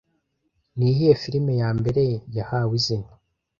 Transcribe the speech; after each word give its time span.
Niyihe 0.77 1.09
firime 1.21 1.53
yambere 1.61 2.03
yahawe 2.37 2.73
izina 2.79 3.09